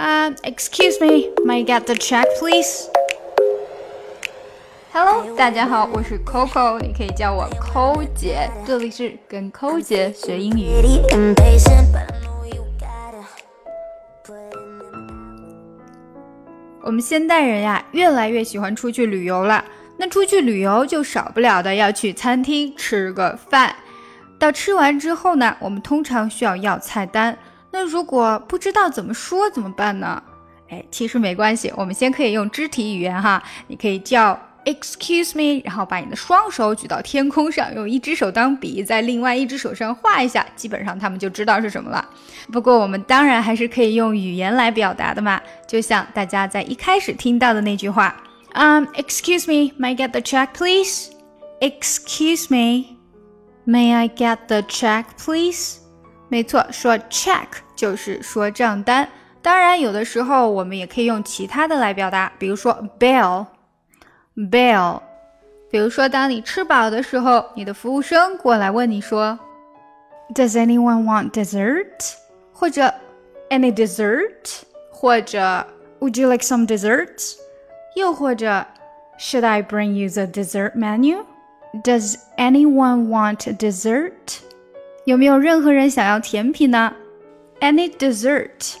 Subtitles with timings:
[0.00, 2.88] Um, excuse me, may I get the check, please?
[4.92, 10.68] Hello，大家好，我是 Coco，你可以叫我抠姐，这里是跟抠姐学英语。
[16.82, 19.64] 我们现代人呀，越来越喜欢出去旅游了。
[19.96, 23.76] 那出去旅游就少不了的要去餐厅吃个饭。
[24.40, 27.38] 到吃完之后呢，我们通常需要要菜单。
[27.74, 30.22] 那如果不知道怎么说怎么办呢？
[30.70, 33.42] 哎，其实没关系，我们先可以用肢体语言哈。
[33.66, 42.08] 你可以叫 Excuse me，然后把你的双手举到天空上，用一只手当笔，在另外一只手上画一下，基本上他们就知道是什么了。
[42.52, 48.14] 不过我们当然还是可以用语言来表达的嘛，就像大家在一开始听到的那句话，
[48.52, 55.83] 嗯，Excuse me，may I get the check please？Excuse me，may I get the check please？
[56.27, 59.07] 没错，说 check 就是说账单。
[59.41, 65.01] 当然，有的时候我们也可以用其他的来表达，比如说 bill。Bill，
[65.69, 69.37] 比如说，当你吃饱的时候，你的服务生过来问你说，
[70.33, 72.13] Does anyone want dessert？
[72.53, 72.93] 或者
[73.49, 74.61] Any dessert？
[74.91, 75.65] 或者
[75.99, 77.35] Would you like some dessert？
[77.95, 78.65] 又或者
[79.17, 84.39] Should I bring you the dessert menu？Does anyone want dessert？
[85.04, 86.94] 有没有任何人想要甜品呢
[87.60, 88.76] ？Any dessert？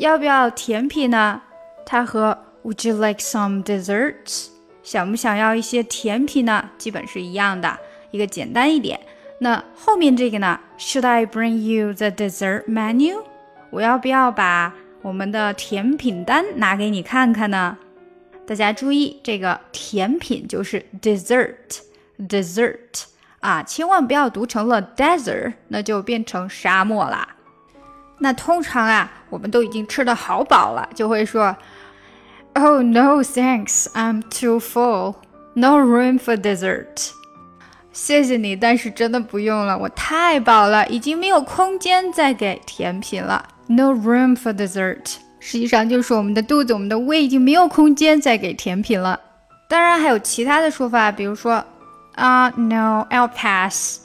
[0.00, 1.42] 要不要甜品呢？
[1.86, 4.48] 它和 Would you like some desserts？
[4.82, 6.70] 想不想要一些甜品呢？
[6.76, 7.78] 基本是一样的，
[8.10, 8.98] 一个简单一点。
[9.38, 13.22] 那后面这个呢？Should I bring you the dessert menu？
[13.70, 17.78] 我要不要把我们的甜品单拿给你看看呢？
[18.44, 23.04] 大家注意，这个甜品就是 dessert，dessert
[23.40, 27.28] 啊，千万不要读成了 desert，那就变成沙漠啦。
[28.18, 31.56] 那通常啊，我们都已经吃的好饱了，就会说。
[32.52, 33.86] Oh no, thanks.
[33.94, 35.14] I'm too full.
[35.54, 37.12] No room for dessert.
[37.92, 43.48] 谢谢你，但是真的不用了，我太饱了，已经没有空间再给甜品了。
[43.68, 45.18] No room for dessert.
[45.38, 49.20] 实际上就是我们的肚子，我们的胃已经没有空间再给甜品了。
[49.68, 51.64] 当然还有其他的说法，比如说
[52.19, 53.99] 啊，No, I'll pass.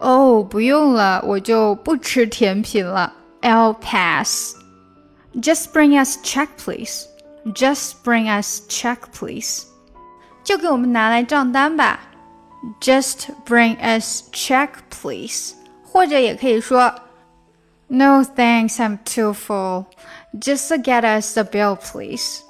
[0.00, 3.12] 哦，不用了，我就不吃甜品了。
[3.42, 4.54] I'll pass.
[5.34, 7.06] Just bring us check, please.
[7.54, 9.64] Just bring us check, please.
[10.42, 12.00] 就给我们拿来账单吧。
[12.80, 15.52] Just bring us check, please.
[15.84, 16.94] 或者也可以说，
[17.88, 19.86] No thanks, I'm too full.
[20.40, 22.40] Just get us the bill, please.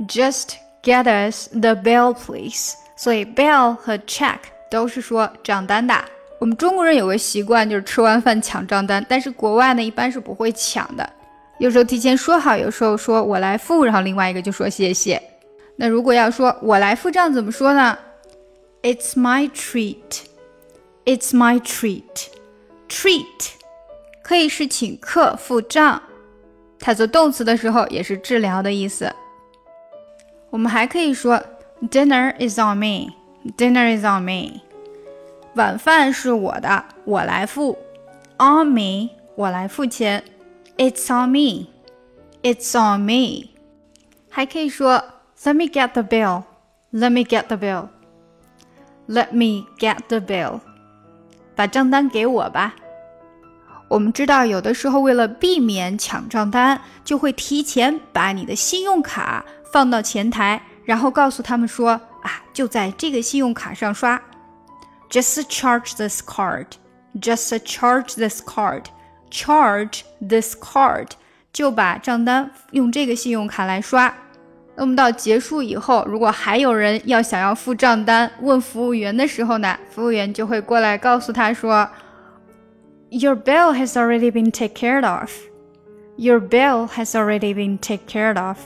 [0.00, 2.74] Just get us the bill, please.
[3.01, 4.39] 所以 bill 和 check
[4.69, 5.95] 都是说账单的。
[6.37, 11.09] 我们中国人有个习惯，就是吃完饭抢账单，但是国外呢一般是不会抢的。
[11.59, 15.21] 有时候提前说好，有时候说我来付，然后另外一个就说谢谢。
[15.77, 17.97] 那如果要说我来付账怎么说呢
[18.81, 20.23] ？It's my treat.
[21.05, 22.27] It's my treat.
[22.89, 23.51] Treat
[24.21, 26.01] 可以是请客付账，
[26.81, 29.09] 它做动词的时候也是治疗的意思。
[30.49, 31.41] 我们还可以说
[31.90, 33.10] Dinner is on me.
[33.56, 34.60] Dinner is on me.
[35.54, 37.78] 晚饭是我的，我来付。
[38.38, 40.24] On me，我来付钱。
[40.76, 41.68] It's on me.
[42.42, 43.50] It's on me.
[44.28, 45.04] 还可以说
[45.42, 46.44] Let me get the bill.
[46.92, 47.88] Let me get the bill.
[49.06, 50.60] Let me get the bill.
[51.54, 52.74] 把账单给我吧。
[53.88, 64.20] 我们知道，有的时候为了避免抢账单，就会提前把你的信用卡放到前台， 然后告诉他们说：“啊，就在这个信用卡上刷。”
[65.10, 66.66] Just charge this card.
[67.20, 68.84] Just charge this card.
[69.30, 71.08] Charge this card，
[71.52, 74.14] 就把账单用这个信用卡来刷。
[74.76, 81.88] 那么到结束以后，如果还有人要想要付账单，问服务员的时候呢，服务员就会过来告诉他说：“
[83.10, 85.30] Your bill has already been taken care of.
[86.16, 88.58] Your bill has already been taken care of.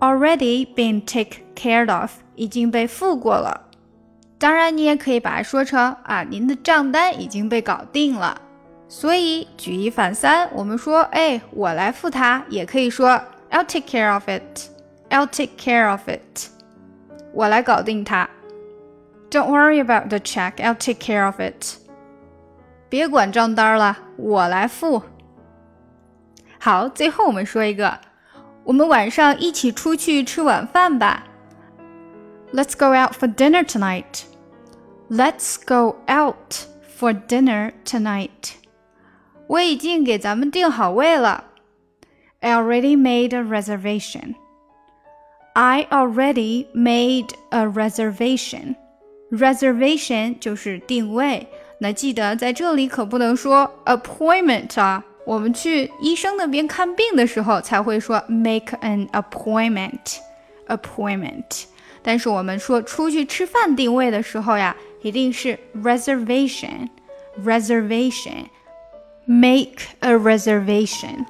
[0.00, 3.68] Already been taken care of，已经被付过了。
[4.38, 8.40] 当然，你也可以把它说成啊，您的账单已经被搞定了。”
[8.86, 13.08] 所以举一反三，我们说，哎，我来付它，也可以说
[13.50, 14.68] I'll take care of it.
[15.08, 16.50] I'll take care of it.
[17.32, 18.28] 我来搞定它。
[19.30, 20.56] Don't worry about the check.
[20.56, 21.78] I'll take care of it.
[22.88, 25.02] 别管账单了，我来付。
[26.60, 27.98] 好，最后我们说一个，
[28.63, 31.23] 我们晚上一起出去吃晚饭吧。
[32.53, 34.23] Let's go out for dinner tonight.
[35.09, 36.67] Let's go out
[36.99, 38.53] for dinner tonight.
[39.47, 41.45] 我已经给咱们定好位了。
[42.41, 44.35] I already made a reservation.
[45.53, 48.75] I already made a reservation.
[49.31, 51.47] Reservation 就是定位。
[51.79, 55.03] 那记得在这里可不能说 appointment 啊。
[55.26, 60.18] 我们去医生那边看病的时候才会说 make an appointment。
[60.68, 61.64] appointment。
[62.02, 66.88] 但是我们说出去吃饭定位的时候呀，一定是 reservation。
[67.42, 68.46] reservation。
[69.26, 71.24] Make a reservation。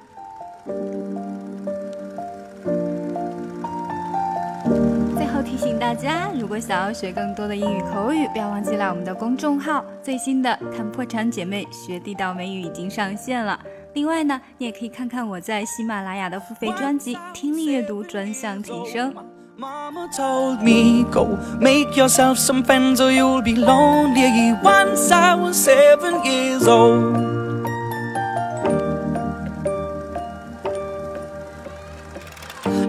[5.14, 9.84] 最后提醒大家，如果想要学更多的英语口语，不要忘记来我们的公众号。
[10.02, 13.60] 最新的《看破产姐妹学地道美语》已经上线了。
[13.94, 19.14] 另外呢，你也可以看看我在喜马拉雅的付费专辑《听力阅读专项提升》。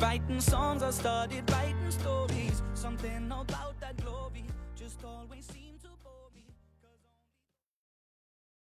[0.00, 2.62] Writing songs, I started writing stories.
[2.74, 4.44] Something about that glory
[4.76, 5.46] just always